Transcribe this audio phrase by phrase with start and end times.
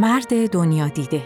[0.00, 1.22] مرد دنیا دیده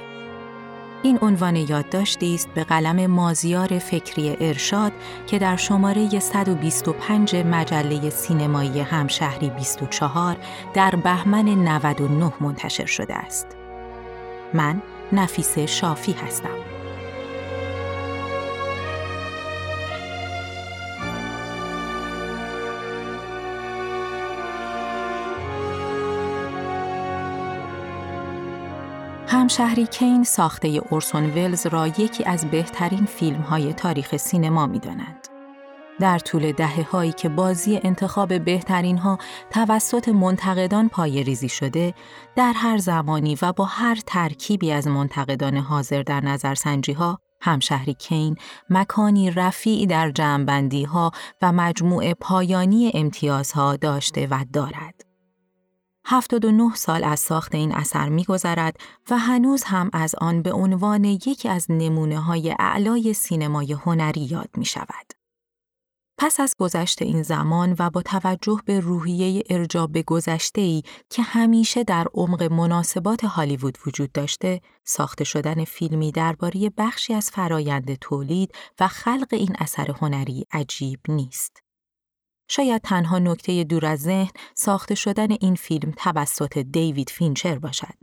[1.03, 4.93] این عنوان یادداشتی است به قلم مازیار فکری ارشاد
[5.27, 10.37] که در شماره 125 مجله سینمایی همشهری 24
[10.75, 13.47] در بهمن 99 منتشر شده است.
[14.55, 14.83] من
[15.13, 16.74] نفیس شافی هستم.
[29.35, 35.29] همشهری کین ساخته اورسون ولز را یکی از بهترین فیلم های تاریخ سینما می دانند.
[36.01, 39.19] در طول دهه هایی که بازی انتخاب بهترین ها
[39.51, 41.95] توسط منتقدان پای ریزی شده،
[42.37, 48.37] در هر زمانی و با هر ترکیبی از منتقدان حاضر در نظرسنجی ها، همشهری کین
[48.71, 51.11] مکانی رفیع در جمعبندی ها
[51.43, 55.14] و مجموع پایانی امتیازها داشته و دارد.
[56.07, 58.77] 79 سال از ساخت این اثر میگذرد
[59.11, 64.51] و هنوز هم از آن به عنوان یکی از نمونه های اعلای سینمای هنری یاد
[64.57, 65.13] می شود.
[66.19, 70.05] پس از گذشت این زمان و با توجه به روحیه ارجاب به
[70.55, 77.31] ای که همیشه در عمق مناسبات هالیوود وجود داشته، ساخته شدن فیلمی درباره بخشی از
[77.31, 81.64] فرایند تولید و خلق این اثر هنری عجیب نیست.
[82.49, 87.95] شاید تنها نکته دور از ذهن ساخته شدن این فیلم توسط دیوید فینچر باشد.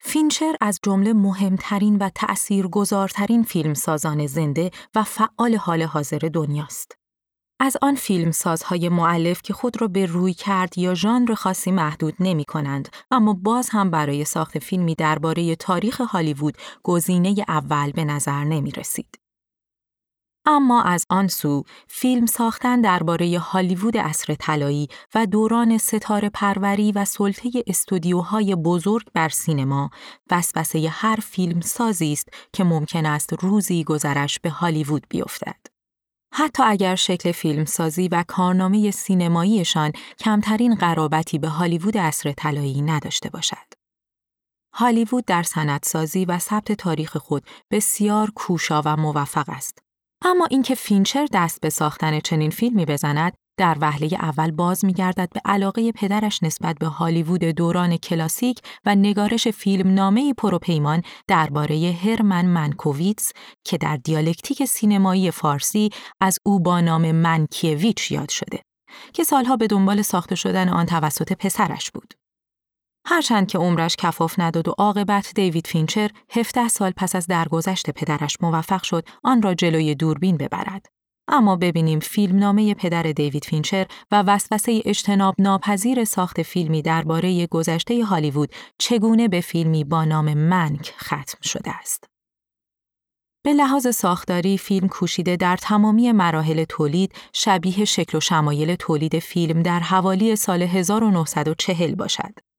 [0.00, 6.98] فینچر از جمله مهمترین و تأثیرگذارترین فیلمسازان زنده و فعال حال حاضر دنیاست.
[7.60, 12.88] از آن فیلمسازهای مؤلف که خود را به رویکرد یا ژانر خاصی محدود نمی کنند
[13.10, 19.23] اما باز هم برای ساخت فیلمی درباره تاریخ هالیوود گزینه اول به نظر نمی رسید.
[20.46, 27.04] اما از آن سو فیلم ساختن درباره هالیوود عصر طلایی و دوران ستاره پروری و
[27.04, 29.90] سلطه استودیوهای بزرگ بر سینما
[30.30, 35.66] وسوسه هر فیلم سازی است که ممکن است روزی گذرش به هالیوود بیفتد.
[36.32, 43.74] حتی اگر شکل فیلمسازی و کارنامه سینماییشان کمترین قرابتی به هالیوود عصر طلایی نداشته باشد.
[44.72, 49.83] هالیوود در سندسازی و ثبت تاریخ خود بسیار کوشا و موفق است.
[50.26, 55.40] اما اینکه فینچر دست به ساختن چنین فیلمی بزند در وهله اول باز میگردد به
[55.44, 63.32] علاقه پدرش نسبت به هالیوود دوران کلاسیک و نگارش فیلم نامه پروپیمان درباره هرمن منکوویتس
[63.64, 65.90] که در دیالکتیک سینمایی فارسی
[66.20, 68.62] از او با نام منکیویچ یاد شده
[69.12, 72.14] که سالها به دنبال ساخته شدن آن توسط پسرش بود.
[73.06, 78.36] هرچند که عمرش کفاف نداد و عاقبت دیوید فینچر 17 سال پس از درگذشت پدرش
[78.40, 80.86] موفق شد آن را جلوی دوربین ببرد.
[81.28, 88.50] اما ببینیم فیلمنامه پدر دیوید فینچر و وسوسه اجتناب ناپذیر ساخت فیلمی درباره گذشته هالیوود
[88.78, 92.04] چگونه به فیلمی با نام منک ختم شده است.
[93.44, 99.62] به لحاظ ساختاری فیلم کوشیده در تمامی مراحل تولید شبیه شکل و شمایل تولید فیلم
[99.62, 102.53] در حوالی سال 1940 باشد.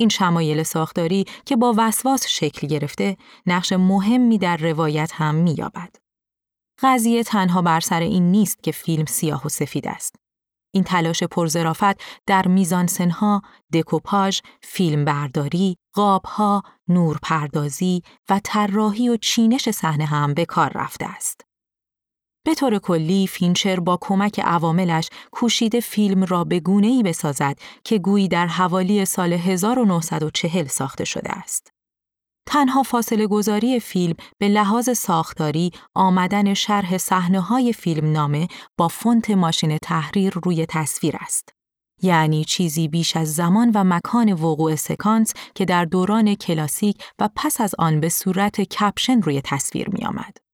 [0.00, 3.16] این شمایل ساختاری که با وسواس شکل گرفته
[3.46, 5.96] نقش مهمی در روایت هم می‌یابد.
[6.82, 10.16] قضیه تنها بر سر این نیست که فیلم سیاه و سفید است.
[10.74, 13.42] این تلاش پرزرافت در میزانسنها،
[13.72, 21.49] دکوپاژ، فیلم برداری، قابها، نورپردازی و طراحی و چینش صحنه هم به کار رفته است.
[22.44, 28.28] به طور کلی فینچر با کمک عواملش کوشیده فیلم را به ای بسازد که گویی
[28.28, 31.72] در حوالی سال 1940 ساخته شده است.
[32.46, 39.30] تنها فاصله گذاری فیلم به لحاظ ساختاری آمدن شرح صحنه های فیلم نامه با فونت
[39.30, 41.48] ماشین تحریر روی تصویر است.
[42.02, 47.60] یعنی چیزی بیش از زمان و مکان وقوع سکانس که در دوران کلاسیک و پس
[47.60, 50.49] از آن به صورت کپشن روی تصویر می آمد.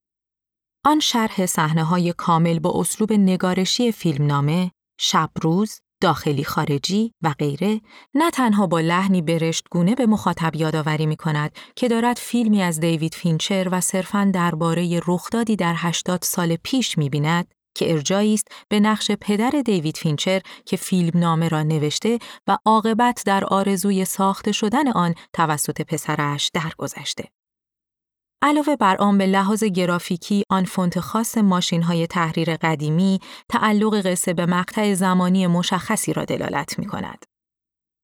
[0.86, 7.80] آن شرح صحنه های کامل با اسلوب نگارشی فیلمنامه، شب روز، داخلی خارجی و غیره
[8.14, 13.14] نه تنها با لحنی برشت‌گونه به مخاطب یادآوری می کند که دارد فیلمی از دیوید
[13.14, 18.80] فینچر و صرفاً درباره رخدادی در 80 سال پیش می بیند که ارجاعی است به
[18.80, 24.88] نقش پدر دیوید فینچر که فیلم نامه را نوشته و عاقبت در آرزوی ساخته شدن
[24.88, 27.24] آن توسط پسرش درگذشته.
[28.42, 34.34] علاوه بر آن به لحاظ گرافیکی آن فونت خاص ماشین های تحریر قدیمی تعلق قصه
[34.34, 37.24] به مقطع زمانی مشخصی را دلالت می کند.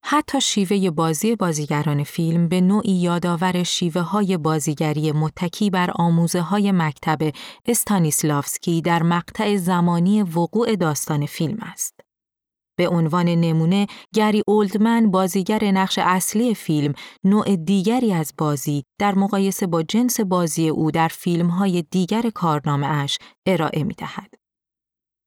[0.05, 6.73] حتی شیوه بازی بازیگران فیلم به نوعی یادآور شیوه های بازیگری متکی بر آموزه های
[6.73, 7.33] مکتب
[7.67, 12.02] استانیسلافسکی در مقطع زمانی وقوع داستان فیلم است.
[12.77, 16.93] به عنوان نمونه گری اولدمن بازیگر نقش اصلی فیلم
[17.25, 22.87] نوع دیگری از بازی در مقایسه با جنس بازی او در فیلم های دیگر کارنامه
[22.87, 24.42] اش ارائه می دهد.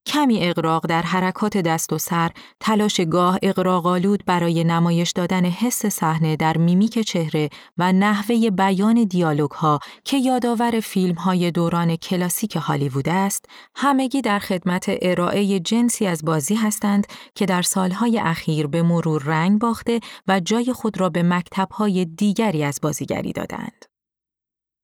[0.06, 6.36] کمی اقراق در حرکات دست و سر، تلاش گاه اقراقالود برای نمایش دادن حس صحنه
[6.36, 13.10] در میمیک چهره و نحوه بیان دیالوگ ها که یادآور فیلم های دوران کلاسیک هالیوود
[13.10, 19.24] است، همگی در خدمت ارائه جنسی از بازی هستند که در سالهای اخیر به مرور
[19.24, 23.95] رنگ باخته و جای خود را به مکتب های دیگری از بازیگری دادند.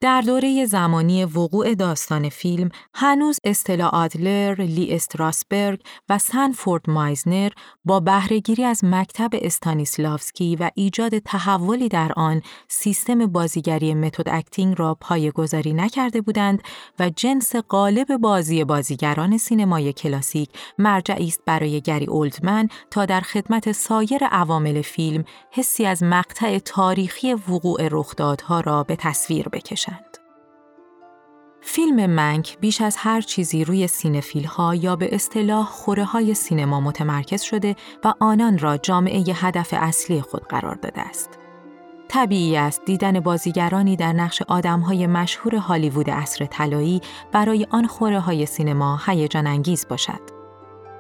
[0.01, 7.50] در دوره زمانی وقوع داستان فیلم هنوز استلا آدلر، لی استراسبرگ و سنفورد مایزنر
[7.86, 14.98] با بهره‌گیری از مکتب استانیسلافسکی و ایجاد تحولی در آن سیستم بازیگری method acting را
[15.01, 16.62] پایه‌گذاری نکرده بودند
[17.00, 23.71] و جنس غالب بازی بازیگران سینمای کلاسیک مرجعی است برای گری اولدمن تا در خدمت
[23.71, 29.90] سایر عوامل فیلم حسی از مقطع تاریخی وقوع رخدادها را به تصویر بکشد.
[31.63, 36.79] فیلم منک بیش از هر چیزی روی سینفیل ها یا به اصطلاح خوره های سینما
[36.79, 41.29] متمرکز شده و آنان را جامعه هدف اصلی خود قرار داده است.
[42.07, 48.45] طبیعی است دیدن بازیگرانی در نقش های مشهور هالیوود عصر طلایی برای آن خوره های
[48.45, 50.21] سینما هیجان انگیز باشد.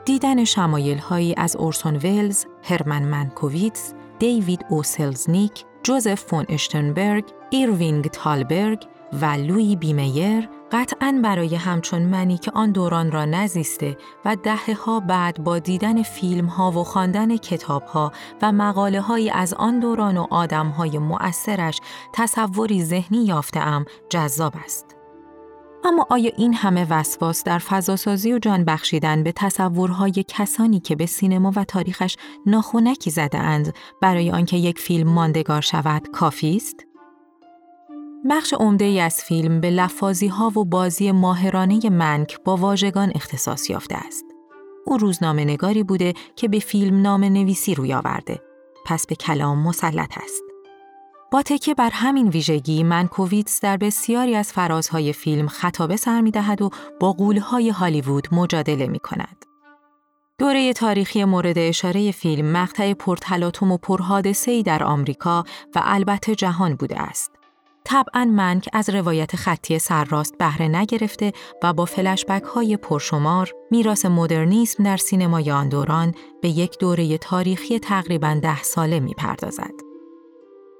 [0.05, 8.07] دیدن شمایل هایی از اورسون ویلز، هرمن منکوویتس، دیوید او سلزنیک، جوزف فون اشتنبرگ، ایروینگ
[8.07, 14.35] تالبرگ و لویی بی میر قطعا برای همچون منی که آن دوران را نزیسته و
[14.35, 18.11] دهه ها بعد با دیدن فیلم ها و خواندن کتاب ها
[18.41, 21.79] و مقاله های از آن دوران و آدم های مؤثرش
[22.13, 24.95] تصوری ذهنی یافته ام جذاب است.
[25.83, 31.05] اما آیا این همه وسواس در فضاسازی و جان بخشیدن به تصورهای کسانی که به
[31.05, 36.90] سینما و تاریخش ناخونکی زده اند برای آنکه یک فیلم ماندگار شود کافی است؟
[38.29, 43.69] بخش عمده ای از فیلم به لفاظی ها و بازی ماهرانه منک با واژگان اختصاص
[43.69, 44.23] یافته است.
[44.85, 48.41] او روزنامه نگاری بوده که به فیلم نام نویسی روی آورده.
[48.85, 50.43] پس به کلام مسلط است.
[51.31, 56.61] با تکیه بر همین ویژگی منکوویتس در بسیاری از فرازهای فیلم خطابه سر می دهد
[56.61, 56.69] و
[56.99, 59.45] با قولهای هالیوود مجادله می کند.
[60.37, 65.43] دوره تاریخی مورد اشاره فیلم مقطع پرتلاطم و پرحادثه‌ای در آمریکا
[65.75, 67.40] و البته جهان بوده است.
[67.85, 71.33] طبعا منک از روایت خطی سرراست بهره نگرفته
[71.63, 77.79] و با فلشبک های پرشمار میراث مدرنیسم در سینمای آن دوران به یک دوره تاریخی
[77.79, 79.90] تقریبا ده ساله می‌پردازد.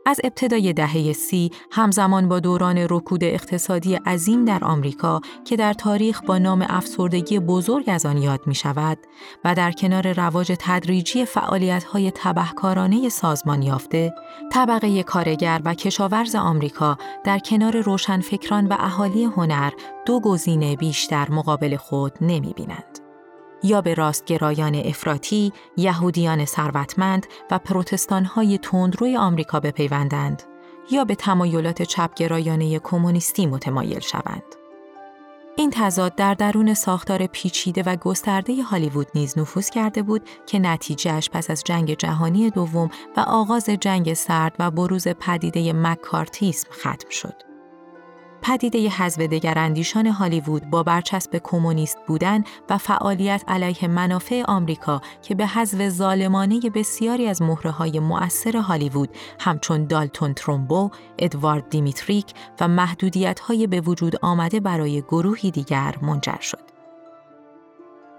[0.05, 6.21] از ابتدای دهه سی همزمان با دوران رکود اقتصادی عظیم در آمریکا که در تاریخ
[6.21, 8.97] با نام افسردگی بزرگ از آن یاد می شود
[9.45, 14.13] و در کنار رواج تدریجی فعالیت های تبهکارانه سازمان یافته،
[14.51, 19.71] طبقه کارگر و کشاورز آمریکا در کنار روشنفکران و اهالی هنر
[20.05, 23.00] دو گزینه بیشتر مقابل خود نمی بینند.
[23.63, 30.43] یا به راستگرایان افراطی، یهودیان ثروتمند و پروتستانهای تندروی آمریکا بپیوندند
[30.91, 34.43] یا به تمایلات چپگرایانه کمونیستی متمایل شوند.
[35.55, 41.29] این تضاد در درون ساختار پیچیده و گسترده هالیوود نیز نفوذ کرده بود که نتیجهش
[41.29, 47.50] پس از جنگ جهانی دوم و آغاز جنگ سرد و بروز پدیده مکارتیسم ختم شد.
[48.41, 55.47] پدیده حذف دگراندیشان هالیوود با برچسب کمونیست بودن و فعالیت علیه منافع آمریکا که به
[55.47, 63.81] حذف ظالمانه بسیاری از مهره‌های مؤثر هالیوود همچون دالتون ترومبو، ادوارد دیمیتریک و محدودیت‌های به
[63.81, 66.70] وجود آمده برای گروهی دیگر منجر شد.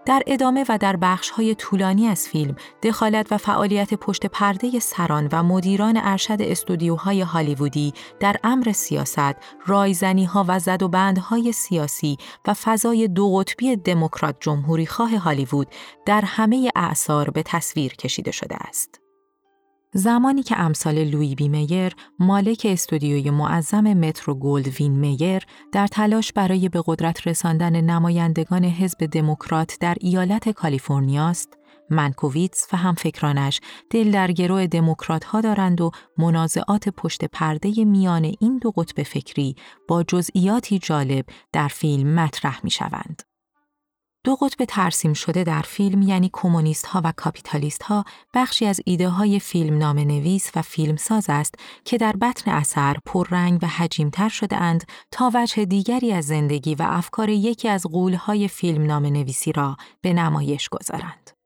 [0.04, 5.28] در ادامه و در بخش های طولانی از فیلم، دخالت و فعالیت پشت پرده سران
[5.32, 9.34] و مدیران ارشد استودیوهای هالیوودی در امر سیاست،
[9.66, 12.16] رایزنی ها و زد و بندهای سیاسی
[12.46, 15.68] و فضای دو قطبی دموکرات جمهوری خواه هالیوود
[16.06, 19.01] در همه اعثار به تصویر کشیده شده است.
[19.94, 26.68] زمانی که امثال لوی بی میر، مالک استودیوی معظم مترو گولدوین میر، در تلاش برای
[26.68, 31.58] به قدرت رساندن نمایندگان حزب دموکرات در ایالت کالیفرنیا است،
[31.90, 38.58] منکوویتس و همفکرانش دل در گروه دموکرات ها دارند و منازعات پشت پرده میان این
[38.58, 39.56] دو قطب فکری
[39.88, 43.31] با جزئیاتی جالب در فیلم مطرح می شوند.
[44.24, 49.08] دو قطب ترسیم شده در فیلم یعنی کمونیست ها و کاپیتالیست ها بخشی از ایده
[49.08, 54.28] های فیلم نام نویس و فیلم ساز است که در بطن اثر پررنگ و حجیمتر
[54.28, 57.86] شده اند تا وجه دیگری از زندگی و افکار یکی از
[58.18, 61.41] های فیلم نام نویسی را به نمایش گذارند.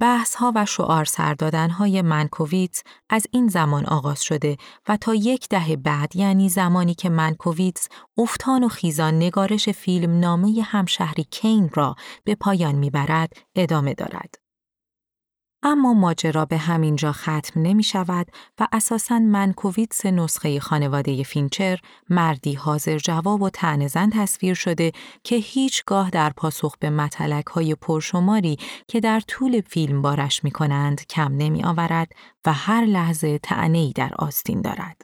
[0.00, 4.56] بحث ها و شعار سردادن های منکوویتس از این زمان آغاز شده
[4.88, 7.88] و تا یک دهه بعد یعنی زمانی که منکوویتس
[8.18, 14.47] افتان و خیزان نگارش فیلم نامه همشهری کین را به پایان می‌برد ادامه دارد.
[15.62, 18.26] اما ماجرا به همین جا ختم نمی شود
[18.60, 24.92] و اساساً منکوویتس نسخه خانواده فینچر مردی حاضر جواب و طعنه‌زن تصویر شده
[25.24, 28.56] که هیچگاه در پاسخ به متلک های پرشماری
[28.88, 32.12] که در طول فیلم بارش می کنند کم نمی آورد
[32.46, 35.02] و هر لحظه تعنی در آستین دارد.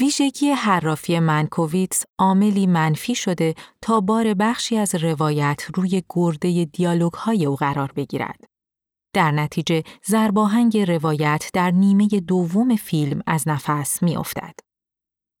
[0.00, 7.46] ویژگی حرافی منکوویتس عاملی منفی شده تا بار بخشی از روایت روی گرده دیالوگ های
[7.46, 8.55] او قرار بگیرد.
[9.12, 14.54] در نتیجه زرباهنگ روایت در نیمه دوم فیلم از نفس می افتد.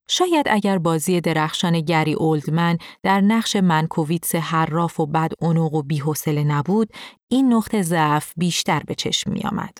[0.08, 6.44] شاید اگر بازی درخشان گری اولدمن در نقش منکوویتس حراف و بد اونوق و بیحوصله
[6.44, 6.88] نبود،
[7.28, 9.78] این نقطه ضعف بیشتر به چشم می آمد.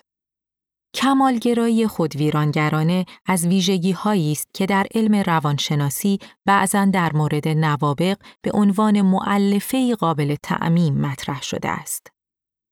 [0.93, 9.01] کمالگرایی خودویرانگرانه از ویژگی است که در علم روانشناسی بعضا در مورد نوابق به عنوان
[9.01, 12.16] معلفه قابل تعمیم مطرح شده است.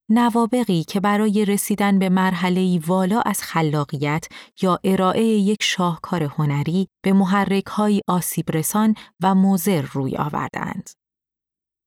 [0.08, 4.26] نوابقی که برای رسیدن به مرحله والا از خلاقیت
[4.62, 10.90] یا ارائه یک شاهکار هنری به محرک های آسیب رسان و موزر روی آوردند.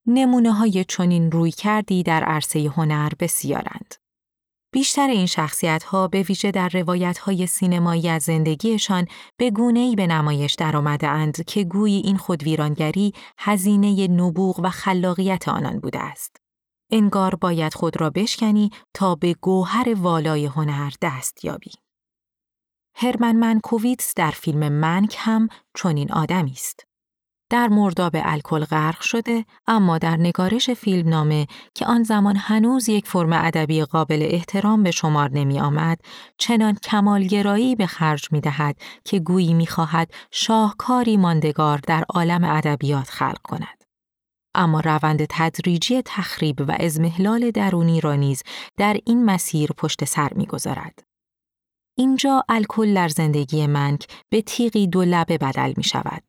[0.07, 3.95] نمونه های چنین روی کردی در عرصه هنر بسیارند.
[4.73, 9.07] بیشتر این شخصیت ها به ویژه در روایت های سینمایی از زندگیشان
[9.37, 15.47] به گونه ای به نمایش درآمده اند که گویی این خودویرانگری هزینه نبوغ و خلاقیت
[15.47, 16.48] آنان بوده است.
[16.91, 21.71] انگار باید خود را بشکنی تا به گوهر والای هنر دست یابی.
[22.95, 26.89] هرمن منکوویتس در فیلم منک هم چنین آدمی است.
[27.49, 33.07] در مرداب الکل غرق شده اما در نگارش فیلم نامه که آن زمان هنوز یک
[33.07, 35.99] فرم ادبی قابل احترام به شمار نمی آمد
[36.37, 43.09] چنان کمالگرایی به خرج می دهد که گویی می خواهد شاهکاری ماندگار در عالم ادبیات
[43.09, 43.78] خلق کند.
[44.55, 48.43] اما روند تدریجی تخریب و ازمهلال درونی را نیز
[48.77, 51.03] در این مسیر پشت سر می‌گذارد.
[51.97, 56.23] اینجا الکل در زندگی منک به تیغی دو لبه بدل می شود.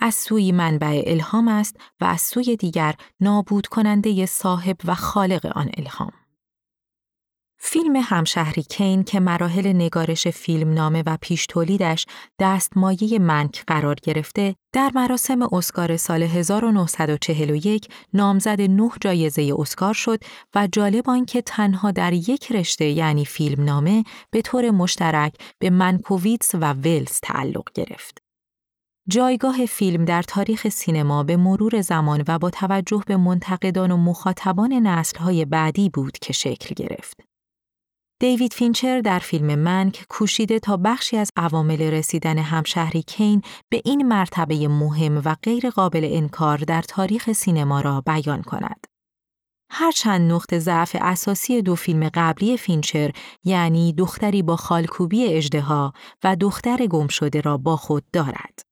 [0.00, 5.70] از سوی منبع الهام است و از سوی دیگر نابود کننده صاحب و خالق آن
[5.76, 6.12] الهام.
[7.62, 12.06] فیلم همشهری کین که مراحل نگارش فیلم نامه و پیش تولیدش
[12.38, 20.20] دستمایه منک قرار گرفته، در مراسم اسکار سال 1941 نامزد نه جایزه اسکار شد
[20.54, 26.54] و جالب آنکه تنها در یک رشته یعنی فیلم نامه به طور مشترک به منکوویتس
[26.54, 28.18] و ولز تعلق گرفت.
[29.08, 34.72] جایگاه فیلم در تاریخ سینما به مرور زمان و با توجه به منتقدان و مخاطبان
[34.72, 37.29] نسلهای بعدی بود که شکل گرفت.
[38.20, 44.08] دیوید فینچر در فیلم منک کوشیده تا بخشی از عوامل رسیدن همشهری کین به این
[44.08, 48.86] مرتبه مهم و غیر قابل انکار در تاریخ سینما را بیان کند.
[49.70, 53.10] هرچند نقطه ضعف اساسی دو فیلم قبلی فینچر
[53.44, 55.92] یعنی دختری با خالکوبی اجدها
[56.24, 58.69] و دختر گم شده را با خود دارد.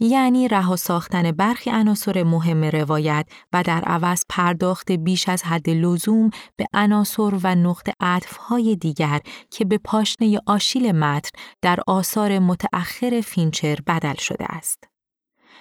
[0.00, 6.30] یعنی رها ساختن برخی عناصر مهم روایت و در عوض پرداخت بیش از حد لزوم
[6.56, 11.30] به عناصر و نقط عطفهای دیگر که به پاشنه آشیل متن
[11.62, 14.84] در آثار متأخر فینچر بدل شده است.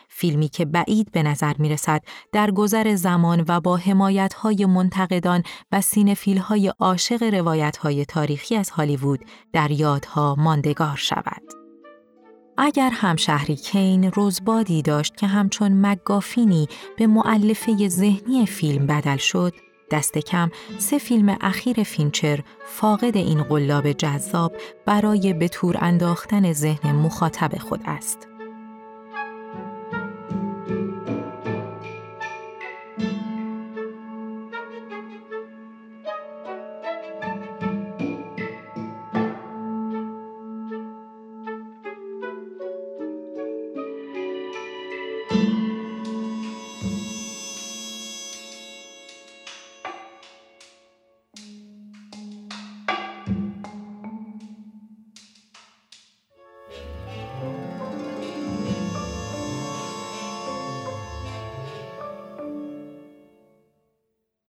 [0.10, 2.02] فیلمی که بعید به نظر می رسد
[2.32, 8.56] در گذر زمان و با حمایت های منتقدان و cinephile های عاشق روایت های تاریخی
[8.56, 11.65] از هالیوود در یادها ماندگار شود.
[12.58, 19.54] اگر همشهری کین رزبادی داشت که همچون MacGuffin ی به مؤلفه ذهنی فیلم بدل شد،
[19.92, 24.54] دست کم سه فیلم اخیر فینچر فاقد این قلاب جذاب
[24.86, 28.28] برای به تور انداختن ذهن مخاطب خود است.